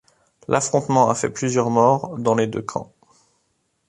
[0.47, 2.91] L'affrontement a fait plusieurs morts dans les deux camps.